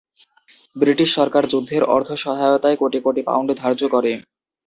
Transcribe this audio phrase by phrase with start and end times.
[0.75, 4.11] British সরকার যুদ্ধের অর্থ সহায়তায় কোটি কোটি পাউন্ড ধার্য করে।